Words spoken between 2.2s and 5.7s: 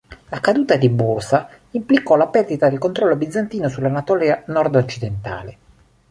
perdita del controllo bizantino sull'Anatolia nordoccidentale.